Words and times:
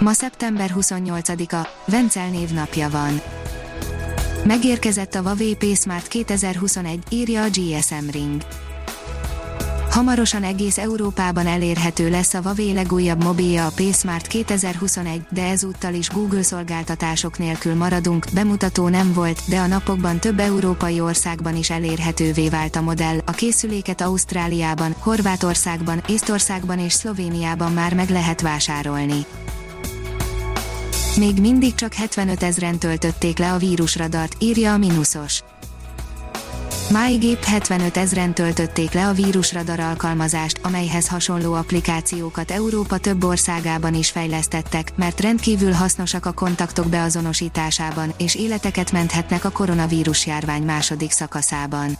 Ma 0.00 0.12
szeptember 0.12 0.74
28-a, 0.78 1.68
Vencel 1.86 2.28
névnapja 2.28 2.90
van. 2.90 3.20
Megérkezett 4.44 5.14
a 5.14 5.20
Huawei 5.20 5.74
Smart 5.74 6.08
2021, 6.08 7.02
írja 7.08 7.42
a 7.42 7.48
GSM 7.48 8.10
Ring. 8.10 8.42
Hamarosan 9.90 10.42
egész 10.42 10.78
Európában 10.78 11.46
elérhető 11.46 12.10
lesz 12.10 12.34
a 12.34 12.40
Huawei 12.42 12.72
legújabb 12.72 13.22
mobilja 13.24 13.66
a 13.66 13.72
P 13.74 13.80
Smart 13.92 14.26
2021, 14.26 15.22
de 15.30 15.42
ezúttal 15.42 15.94
is 15.94 16.08
Google 16.08 16.42
szolgáltatások 16.42 17.38
nélkül 17.38 17.74
maradunk, 17.74 18.26
bemutató 18.32 18.88
nem 18.88 19.12
volt, 19.12 19.40
de 19.48 19.58
a 19.58 19.66
napokban 19.66 20.18
több 20.18 20.38
európai 20.38 21.00
országban 21.00 21.56
is 21.56 21.70
elérhetővé 21.70 22.48
vált 22.48 22.76
a 22.76 22.80
modell. 22.80 23.18
A 23.24 23.30
készüléket 23.30 24.00
Ausztráliában, 24.00 24.94
Horvátországban, 24.98 26.02
Észtországban 26.08 26.78
és 26.78 26.92
Szlovéniában 26.92 27.72
már 27.72 27.94
meg 27.94 28.10
lehet 28.10 28.40
vásárolni. 28.40 29.26
Még 31.18 31.40
mindig 31.40 31.74
csak 31.74 31.94
75 31.94 32.42
ezeren 32.42 32.78
töltötték 32.78 33.38
le 33.38 33.52
a 33.52 33.56
vírusradart, 33.56 34.36
írja 34.38 34.72
a 34.72 34.76
Minusos. 34.76 35.42
MyGép 36.90 37.44
75 37.44 37.96
ezeren 37.96 38.34
töltötték 38.34 38.92
le 38.92 39.06
a 39.06 39.12
vírusradar 39.12 39.80
alkalmazást, 39.80 40.60
amelyhez 40.62 41.08
hasonló 41.08 41.52
applikációkat 41.52 42.50
Európa 42.50 42.98
több 42.98 43.24
országában 43.24 43.94
is 43.94 44.10
fejlesztettek, 44.10 44.96
mert 44.96 45.20
rendkívül 45.20 45.72
hasznosak 45.72 46.26
a 46.26 46.32
kontaktok 46.32 46.86
beazonosításában, 46.86 48.14
és 48.18 48.34
életeket 48.34 48.92
menthetnek 48.92 49.44
a 49.44 49.50
koronavírus 49.50 50.26
járvány 50.26 50.62
második 50.62 51.10
szakaszában. 51.10 51.98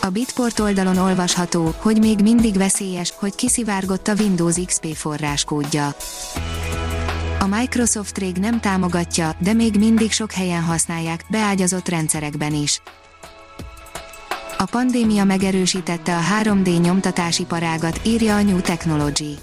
A 0.00 0.08
Bitport 0.08 0.60
oldalon 0.60 0.96
olvasható, 0.96 1.74
hogy 1.78 1.98
még 1.98 2.20
mindig 2.20 2.56
veszélyes, 2.56 3.12
hogy 3.16 3.34
kiszivárgott 3.34 4.08
a 4.08 4.14
Windows 4.18 4.56
XP 4.66 4.94
forráskódja. 4.94 5.94
A 7.42 7.46
Microsoft 7.46 8.18
rég 8.18 8.36
nem 8.36 8.60
támogatja, 8.60 9.32
de 9.38 9.52
még 9.52 9.78
mindig 9.78 10.12
sok 10.12 10.32
helyen 10.32 10.62
használják, 10.62 11.24
beágyazott 11.30 11.88
rendszerekben 11.88 12.54
is. 12.54 12.80
A 14.58 14.64
pandémia 14.70 15.24
megerősítette 15.24 16.16
a 16.16 16.20
3D 16.42 16.80
nyomtatási 16.80 17.44
parágat, 17.44 18.00
írja 18.06 18.36
a 18.36 18.42
New 18.42 18.60
Technology. 18.60 19.38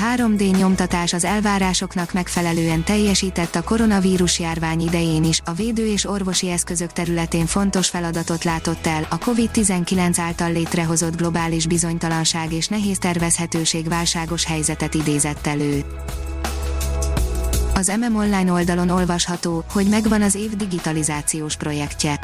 A 0.00 0.16
3D 0.16 0.56
nyomtatás 0.56 1.12
az 1.12 1.24
elvárásoknak 1.24 2.12
megfelelően 2.12 2.84
teljesített 2.84 3.54
a 3.54 3.62
koronavírus 3.62 4.38
járvány 4.38 4.80
idején 4.80 5.24
is, 5.24 5.40
a 5.44 5.52
védő 5.52 5.86
és 5.86 6.06
orvosi 6.06 6.50
eszközök 6.50 6.92
területén 6.92 7.46
fontos 7.46 7.88
feladatot 7.88 8.44
látott 8.44 8.86
el, 8.86 9.06
a 9.10 9.18
COVID-19 9.18 10.14
által 10.18 10.52
létrehozott 10.52 11.16
globális 11.16 11.66
bizonytalanság 11.66 12.52
és 12.52 12.68
nehéz 12.68 12.98
tervezhetőség 12.98 13.88
válságos 13.88 14.44
helyzetet 14.44 14.94
idézett 14.94 15.46
elő. 15.46 15.84
Az 17.74 17.92
MM 18.00 18.16
Online 18.16 18.52
oldalon 18.52 18.88
olvasható, 18.88 19.64
hogy 19.72 19.86
megvan 19.86 20.22
az 20.22 20.34
év 20.34 20.56
digitalizációs 20.56 21.56
projektje. 21.56 22.18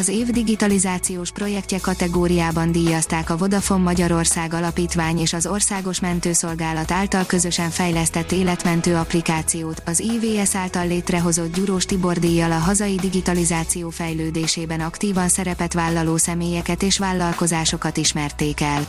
Az 0.00 0.08
év 0.08 0.26
digitalizációs 0.26 1.30
projektje 1.30 1.78
kategóriában 1.80 2.72
díjazták 2.72 3.30
a 3.30 3.36
Vodafone 3.36 3.82
Magyarország 3.82 4.54
Alapítvány 4.54 5.18
és 5.18 5.32
az 5.32 5.46
Országos 5.46 6.00
Mentőszolgálat 6.00 6.90
által 6.90 7.26
közösen 7.26 7.70
fejlesztett 7.70 8.32
életmentő 8.32 8.94
applikációt, 8.94 9.82
az 9.86 10.00
IVS 10.00 10.54
által 10.54 10.86
létrehozott 10.86 11.54
Gyurós 11.54 11.84
Tibor 11.84 12.18
díjjal 12.18 12.52
a 12.52 12.58
hazai 12.58 12.94
digitalizáció 12.94 13.90
fejlődésében 13.90 14.80
aktívan 14.80 15.28
szerepet 15.28 15.72
vállaló 15.72 16.16
személyeket 16.16 16.82
és 16.82 16.98
vállalkozásokat 16.98 17.96
ismerték 17.96 18.60
el. 18.60 18.86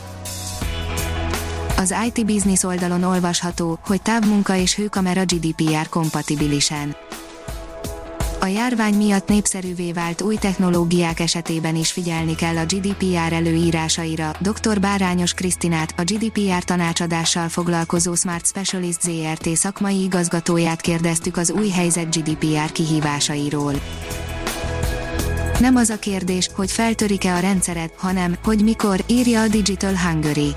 Az 1.76 1.94
IT 2.06 2.26
Business 2.26 2.62
oldalon 2.62 3.02
olvasható, 3.02 3.78
hogy 3.84 4.02
távmunka 4.02 4.56
és 4.56 4.74
hőkamera 4.74 5.24
GDPR 5.24 5.88
kompatibilisen. 5.88 6.96
A 8.42 8.46
járvány 8.46 8.94
miatt 8.94 9.28
népszerűvé 9.28 9.92
vált 9.92 10.22
új 10.22 10.36
technológiák 10.36 11.20
esetében 11.20 11.76
is 11.76 11.92
figyelni 11.92 12.34
kell 12.34 12.56
a 12.56 12.64
GDPR 12.64 13.32
előírásaira. 13.32 14.30
Dr. 14.40 14.80
Bárányos 14.80 15.32
Krisztinát, 15.34 15.94
a 15.96 16.02
GDPR 16.02 16.64
tanácsadással 16.64 17.48
foglalkozó 17.48 18.14
Smart 18.14 18.46
Specialist 18.46 19.00
ZRT 19.00 19.48
szakmai 19.56 20.02
igazgatóját 20.02 20.80
kérdeztük 20.80 21.36
az 21.36 21.50
új 21.50 21.68
helyzet 21.68 22.16
GDPR 22.16 22.72
kihívásairól. 22.72 23.74
Nem 25.58 25.76
az 25.76 25.90
a 25.90 25.98
kérdés, 25.98 26.48
hogy 26.54 26.70
feltörik-e 26.70 27.34
a 27.34 27.40
rendszeret, 27.40 27.92
hanem, 27.96 28.36
hogy 28.44 28.62
mikor, 28.62 29.04
írja 29.06 29.40
a 29.40 29.48
Digital 29.48 29.96
Hungary. 29.96 30.54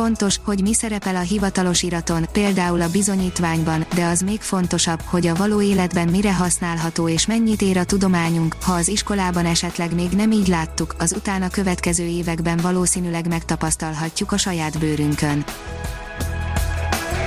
Fontos, 0.00 0.40
hogy 0.44 0.62
mi 0.62 0.74
szerepel 0.74 1.16
a 1.16 1.20
hivatalos 1.20 1.82
iraton, 1.82 2.26
például 2.32 2.80
a 2.80 2.90
bizonyítványban, 2.90 3.86
de 3.94 4.04
az 4.04 4.20
még 4.20 4.40
fontosabb, 4.40 5.00
hogy 5.04 5.26
a 5.26 5.34
való 5.34 5.62
életben 5.62 6.08
mire 6.08 6.34
használható 6.34 7.08
és 7.08 7.26
mennyit 7.26 7.62
ér 7.62 7.76
a 7.78 7.84
tudományunk, 7.84 8.56
ha 8.62 8.72
az 8.72 8.88
iskolában 8.88 9.46
esetleg 9.46 9.94
még 9.94 10.10
nem 10.10 10.30
így 10.30 10.46
láttuk, 10.46 10.94
az 10.98 11.12
utána 11.12 11.48
következő 11.48 12.04
években 12.04 12.56
valószínűleg 12.56 13.28
megtapasztalhatjuk 13.28 14.32
a 14.32 14.36
saját 14.36 14.78
bőrünkön. 14.78 15.44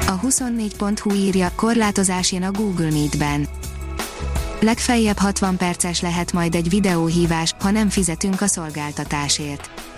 A 0.07 0.19
24.hu 0.19 1.13
írja, 1.13 1.51
korlátozás 1.55 2.31
jön 2.31 2.43
a 2.43 2.51
Google 2.51 2.91
Meet-ben. 2.91 3.47
Legfeljebb 4.59 5.17
60 5.17 5.57
perces 5.57 6.01
lehet 6.01 6.31
majd 6.31 6.55
egy 6.55 6.69
videóhívás, 6.69 7.53
ha 7.59 7.71
nem 7.71 7.89
fizetünk 7.89 8.41
a 8.41 8.47
szolgáltatásért 8.47 9.92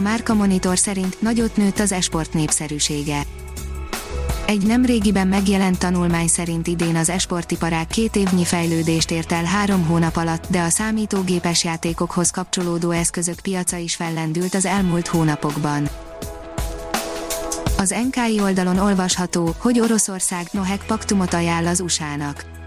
a 0.00 0.02
Márka 0.02 0.34
Monitor 0.34 0.78
szerint 0.78 1.22
nagyot 1.22 1.56
nőtt 1.56 1.78
az 1.78 1.92
esport 1.92 2.32
népszerűsége. 2.32 3.22
Egy 4.46 4.66
nemrégiben 4.66 5.28
megjelent 5.28 5.78
tanulmány 5.78 6.28
szerint 6.28 6.66
idén 6.66 6.96
az 6.96 7.08
esportiparák 7.08 7.86
két 7.86 8.16
évnyi 8.16 8.44
fejlődést 8.44 9.10
ért 9.10 9.32
el 9.32 9.44
három 9.44 9.86
hónap 9.86 10.16
alatt, 10.16 10.44
de 10.50 10.60
a 10.60 10.68
számítógépes 10.68 11.64
játékokhoz 11.64 12.30
kapcsolódó 12.30 12.90
eszközök 12.90 13.40
piaca 13.40 13.76
is 13.76 13.94
fellendült 13.94 14.54
az 14.54 14.64
elmúlt 14.64 15.06
hónapokban. 15.06 15.88
Az 17.78 17.94
NKI 18.10 18.40
oldalon 18.40 18.78
olvasható, 18.78 19.54
hogy 19.58 19.80
Oroszország 19.80 20.48
Nohek 20.52 20.84
paktumot 20.86 21.34
ajánl 21.34 21.66
az 21.66 21.80
USA-nak. 21.80 22.59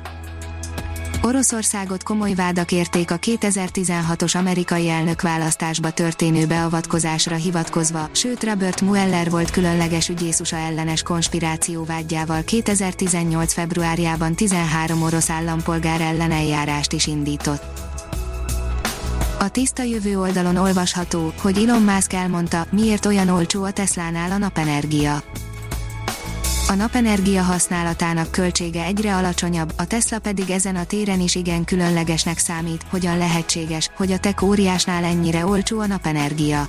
Oroszországot 1.25 2.03
komoly 2.03 2.33
vádak 2.33 2.71
érték 2.71 3.11
a 3.11 3.17
2016-os 3.17 4.35
amerikai 4.35 4.89
elnökválasztásba 4.89 5.91
történő 5.91 6.45
beavatkozásra 6.45 7.35
hivatkozva, 7.35 8.09
sőt 8.11 8.43
Robert 8.43 8.81
Mueller 8.81 9.29
volt 9.29 9.51
különleges 9.51 10.09
ügyészusa 10.09 10.55
ellenes 10.55 11.01
konspiráció 11.03 11.83
vágyával 11.83 12.43
2018. 12.43 13.53
februárjában 13.53 14.35
13 14.35 15.01
orosz 15.01 15.29
állampolgár 15.29 16.01
ellen 16.01 16.31
eljárást 16.31 16.93
is 16.93 17.07
indított. 17.07 17.63
A 19.39 19.49
tiszta 19.49 19.83
jövő 19.83 20.19
oldalon 20.19 20.55
olvasható, 20.55 21.33
hogy 21.41 21.57
Elon 21.57 21.81
Musk 21.81 22.13
elmondta, 22.13 22.65
miért 22.71 23.05
olyan 23.05 23.29
olcsó 23.29 23.63
a 23.63 23.71
Teslánál 23.71 24.31
a 24.31 24.37
napenergia 24.37 25.23
a 26.73 26.75
napenergia 26.75 27.41
használatának 27.41 28.31
költsége 28.31 28.83
egyre 28.83 29.15
alacsonyabb, 29.15 29.73
a 29.77 29.85
Tesla 29.85 30.19
pedig 30.19 30.49
ezen 30.49 30.75
a 30.75 30.83
téren 30.83 31.19
is 31.19 31.35
igen 31.35 31.63
különlegesnek 31.63 32.37
számít, 32.37 32.85
hogyan 32.89 33.17
lehetséges, 33.17 33.89
hogy 33.95 34.11
a 34.11 34.19
tech 34.19 34.43
óriásnál 34.43 35.03
ennyire 35.03 35.45
olcsó 35.45 35.79
a 35.79 35.87
napenergia. 35.87 36.67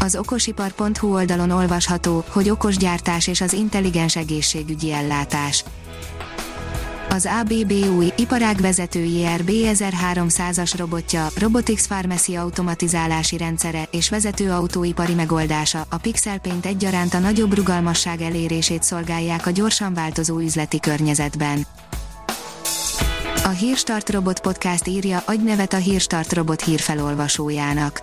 Az 0.00 0.16
okosipar.hu 0.16 1.14
oldalon 1.14 1.50
olvasható, 1.50 2.24
hogy 2.28 2.50
okos 2.50 2.76
gyártás 2.76 3.26
és 3.26 3.40
az 3.40 3.52
intelligens 3.52 4.16
egészségügyi 4.16 4.92
ellátás 4.92 5.64
az 7.14 7.28
ABB 7.40 7.72
új, 7.96 8.12
iparágvezető 8.16 9.02
IRB 9.02 9.50
1300-as 9.50 10.72
robotja, 10.76 11.26
Robotics 11.38 11.82
Pharmacy 11.82 12.36
automatizálási 12.36 13.36
rendszere 13.36 13.88
és 13.90 14.10
vezető 14.10 14.50
autóipari 14.50 15.14
megoldása, 15.14 15.86
a 15.90 15.96
Pixel 15.96 16.38
Paint 16.38 16.66
egyaránt 16.66 17.14
a 17.14 17.18
nagyobb 17.18 17.56
rugalmasság 17.56 18.20
elérését 18.20 18.82
szolgálják 18.82 19.46
a 19.46 19.50
gyorsan 19.50 19.94
változó 19.94 20.38
üzleti 20.38 20.80
környezetben. 20.80 21.66
A 23.44 23.48
Hírstart 23.48 24.10
Robot 24.10 24.40
Podcast 24.40 24.86
írja, 24.86 25.22
adj 25.26 25.44
nevet 25.44 25.72
a 25.72 25.76
Hírstart 25.76 26.32
Robot 26.32 26.64
hírfelolvasójának 26.64 28.02